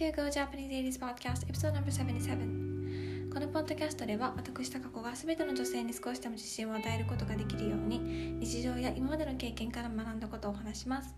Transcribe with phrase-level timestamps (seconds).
[0.00, 7.98] to Go Japanese Ladies Podcast Episode No.77 このポッドキャストでは私高子が全ての女性に少しでも自信を与えることができるように
[8.40, 11.14] 日常や今までの経験から学んだことをお話します。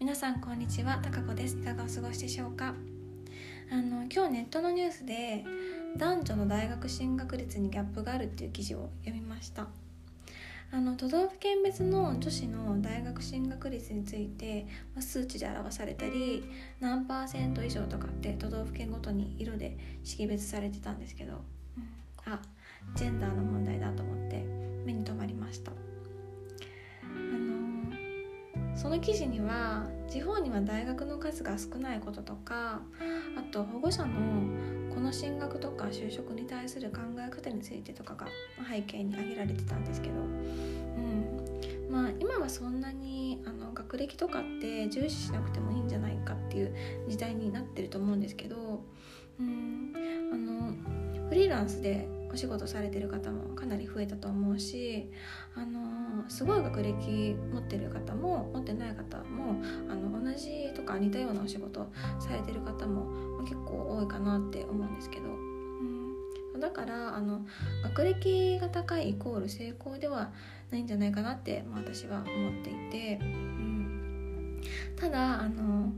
[0.00, 1.58] 皆さんこんにちは高子です。
[1.58, 2.74] いかがお過ごしでしょうか？
[3.70, 5.44] あの今日ネットのニュースで
[5.98, 9.66] 男女の大学進学率にギャップがあるっていう記事を読みました。
[10.74, 16.44] あの都道府県別の女子の大学進学率について、まあ、数値で表されたり
[16.80, 22.40] 何パーセント以上とかって都道府県ごとに色で識別されてたんですけど、うん、あ
[22.94, 24.42] ジェンダーの問題だと思って
[24.86, 25.91] 目に留まりました。
[28.82, 32.80] その記事には地方には大学の数が少ないこととか
[33.38, 34.10] あと保護者の
[34.92, 38.26] この進学とか就職に対する考え方についてとかが
[38.68, 41.88] 背景に挙げられてたんですけど、うん。
[41.92, 46.74] まあ、今はそんなにあの学歴とかって重視しなくてもいいんじゃないかっていう
[47.08, 48.82] 時代になってると思うんですけど、
[49.38, 49.92] うん、
[50.32, 55.10] あのフリーランスでお仕事されてる方もかなり増えたと思うし
[55.54, 55.91] あの
[56.32, 61.86] すごい学歴持ってる方も持ってない方もあの同じとか似たようなお仕事
[62.18, 67.42] されてる方も結構多いかなって思うんですけど、うん、だからあの
[67.82, 70.32] 学歴が高いイコール成功では
[70.70, 74.62] ないんじゃないかなって、まあ、私は思っていて、うん、
[74.96, 75.92] ただあの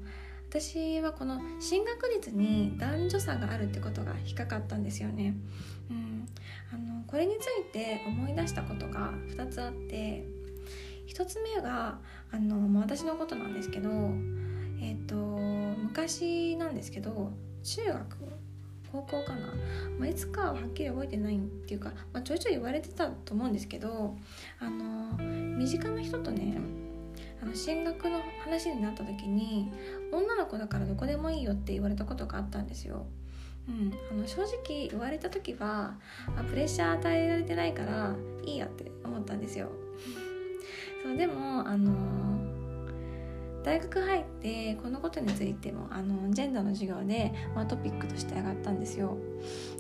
[0.50, 5.34] 私はこの進学率に男女差があるってことが引っかかったんですよね。
[5.90, 6.13] うん、
[7.14, 10.24] これについて思い出したことが2つあって
[11.06, 12.00] 1つ目が
[12.32, 13.88] あの私のことなんですけど、
[14.82, 17.30] えーと、昔なんですけど
[17.62, 18.16] 中学
[18.90, 19.54] 高校かな、
[19.96, 24.16] まあ、いつかははっきり覚えてないっていうか、まあ、ちょいちょい言われてたと思うんですけど
[24.58, 25.16] あの
[25.56, 26.58] 身近な人とね
[27.40, 29.70] あの進学の話になった時に
[30.12, 33.06] 女の子だからどこでもいいよって言われたことがあったんですよ。
[33.69, 35.95] うん、あの正直言われた時は
[36.36, 38.14] あプレッシャー与えられてないから
[38.45, 39.70] いいやって思ったんですよ。
[41.02, 41.92] そうでもあの
[43.63, 49.17] 大学入ってこのことについてもあのジェンダーの授業で、まあ、トピックとして上がったんですよ。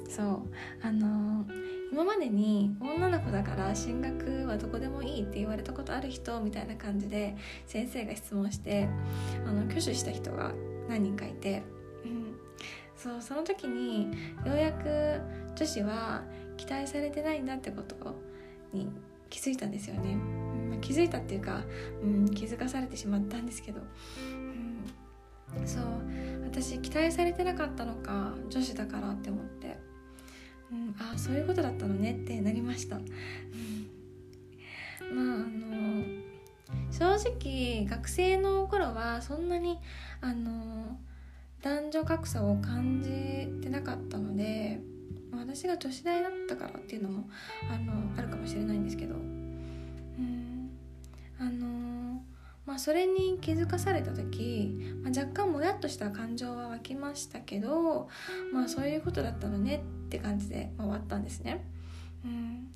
[0.08, 0.42] そう
[0.82, 1.44] あの
[1.92, 8.88] 今までに女の子だから進学はどこでもいいって言われたことある人みたいな感じで先生が質問して
[9.46, 10.52] あの挙手した人が
[10.88, 11.62] 何人かいて、
[12.96, 14.10] そうその時に
[14.46, 15.20] ようやく
[15.56, 16.22] 女子は
[16.56, 17.96] 期待されてないんだってこと
[18.72, 18.88] に
[19.30, 20.14] 気づいたんですよね、
[20.72, 21.62] うん、気づいたっていうか、
[22.02, 23.80] うん、気づかされてしまったんですけど、
[25.58, 25.82] うん、そう
[26.44, 29.94] 私期待されてなかったのか女子だからって思って。
[30.72, 33.06] うん、ああそういうことだったのねってなりました、まああ
[35.12, 36.04] の
[36.90, 39.78] 正直学生の頃はそんなに
[40.20, 40.98] あの
[41.64, 44.80] 男女格差を感じてなかったので
[45.32, 47.30] 私が女子大だったからっていうのも
[47.72, 50.70] あのあるかもしれないんですけど、うん、
[51.40, 52.22] あの
[52.66, 58.10] まあそれに気づかされた時、まあ、若干もやっとした感情は湧きましたけど
[58.52, 61.64] まあそういうことだったのねって感じで終わったんですね。
[62.26, 62.68] うん。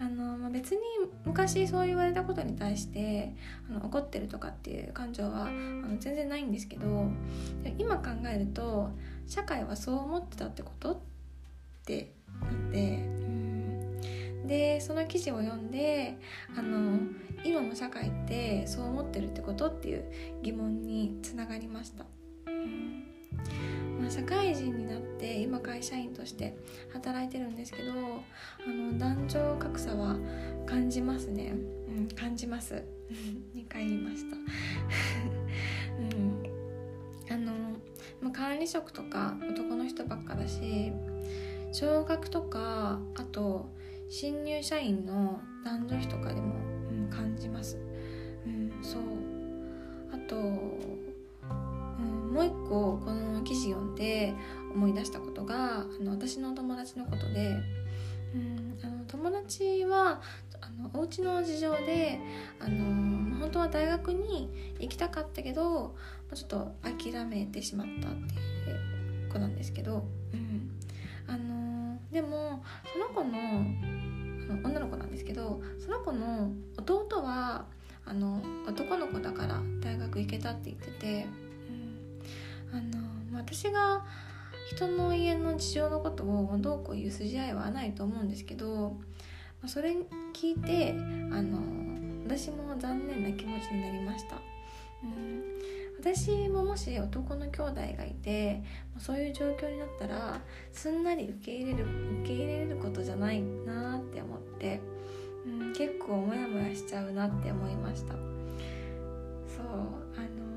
[0.00, 0.80] あのま、別に
[1.24, 3.34] 昔そう言われたことに対して
[3.68, 7.06] あの怒ってるとかっていう感情はあの全然ないんですけど
[7.78, 8.90] 今考えると
[9.26, 10.98] 社会はそう思ってたってことっ
[11.84, 13.18] てなって
[14.46, 16.16] でその記事を読んで
[16.56, 16.98] あの
[17.44, 20.04] 今の社会ってそう思ってるってことっていう
[20.42, 22.04] 疑問につながりました。
[22.46, 23.07] うん
[24.10, 26.56] 社会人になって今会社員として
[26.92, 27.94] 働いてるんですけどあ
[28.66, 30.16] の男女格差は
[30.66, 31.54] 感じますね、
[31.88, 32.82] うん、感じます。
[33.54, 34.36] 2回言いました。
[36.00, 36.42] うん。
[37.30, 37.52] あの、
[38.22, 40.92] ま、管理職とか男の人ばっかだし
[41.72, 43.68] 昇格とかあと
[44.08, 46.54] 新入社員の男女比とかでも、
[46.90, 47.76] うん、感じます、
[48.46, 49.02] うん、そう。
[50.10, 50.36] あと
[52.38, 54.34] もう一個この記事読んで
[54.74, 57.56] 思い出したことがあの私の友達のことで、
[58.34, 60.20] うん、あの友達は
[60.60, 62.20] あのお家の事情で
[62.60, 64.50] あの本当は大学に
[64.80, 65.96] 行きたかったけど
[66.34, 70.04] ちょっと諦めてしまったっていう子なんですけど、
[70.34, 70.70] うん、
[71.26, 72.62] あのでも
[72.92, 73.30] その子の
[74.62, 77.64] 女の子なんですけどその子の弟は
[78.04, 81.48] あの男の子だから大学行けたって言ってて。
[82.70, 83.07] あの
[83.38, 84.04] 私が
[84.68, 88.96] 人の家の事情のことをどうこういう筋合いはないと思うんですけど
[89.66, 89.96] それ
[90.34, 90.94] 聞いて
[91.32, 91.58] あの
[92.26, 94.36] 私も残念な気持ちになりました、
[95.02, 95.42] うん、
[95.98, 98.62] 私ももし男の兄弟がいて
[98.98, 100.40] そういう状況になったら
[100.72, 101.84] すんなり受け入れる
[102.22, 104.80] 受け入れることじゃないなって思って、
[105.46, 108.12] うん、結構モヤモヤしちゃうなって思いました。
[108.12, 109.66] そう
[110.16, 110.47] あの、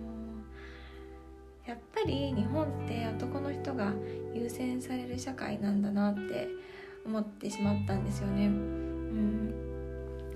[2.01, 3.93] ぱり日本って男の人が
[4.33, 6.47] 優先される社会なんだなって
[7.05, 8.47] 思ってしまったんですよね。
[8.47, 9.53] うん。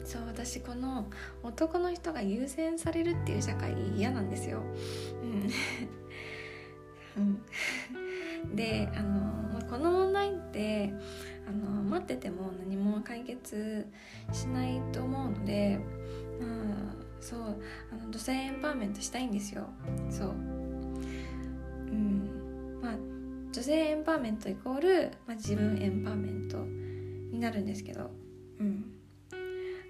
[0.04, 1.08] そう私この
[1.42, 4.62] 男の人が優先されるっていう社会嫌なんですよ。
[7.16, 7.42] うん、
[8.56, 10.94] であのこの問題って
[11.48, 13.88] あの待ってても何も解決
[14.32, 15.80] しないと思うので、
[16.40, 16.46] ま
[16.92, 17.40] あ、そう。
[17.92, 19.68] あの女性エンパワーメントしたいんですよ。
[20.12, 20.55] そう。
[22.86, 22.96] まあ
[23.52, 26.58] 女性エンパワーメントイコール、まあ、自分エンパワーメント
[27.34, 28.12] になるんですけど。
[28.60, 28.86] うん。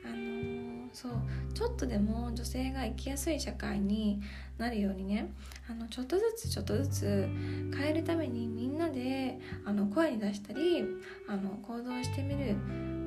[0.06, 1.12] あのそう。
[1.54, 4.22] ちょっとでも女性が生きやすい社会に
[4.58, 5.34] なるようにね。
[5.70, 7.28] あのちょっとずつちょっとずつ
[7.76, 10.86] 変えるためにみんなであの声に出したり
[11.28, 12.56] あの行動してみる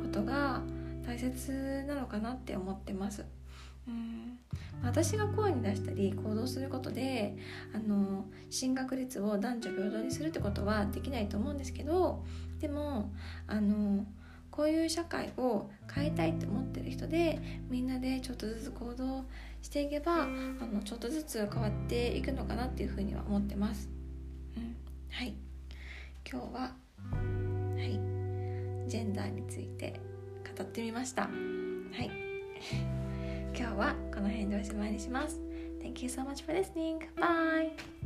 [0.02, 0.60] ことが
[1.06, 3.24] 大切なのかなって思ってます。
[3.88, 4.38] うん。
[4.82, 7.36] 私が声に出したり行動することで
[7.74, 12.24] あの進学率を男女平等にするってことはできないと思うんですけど
[12.60, 13.10] でも
[13.46, 14.06] あの
[14.50, 19.24] こういう社会を変えたいって思ってる人でみんなでちょっとずつ行動
[19.62, 23.88] していけばあのちょっとずつ変わっていくのかなっていうふうには思ってます。
[24.56, 24.76] うん、
[25.10, 25.34] はい。
[26.28, 26.72] 今日はは
[27.84, 28.00] い。
[28.88, 30.00] ジェンダーについて
[30.56, 31.22] 語ってみました。
[31.22, 31.28] は
[32.02, 33.07] い。
[33.58, 35.40] 今日はこの辺でおしまいにします。
[35.82, 37.00] Thank you so much for listening.
[37.16, 37.97] Bye!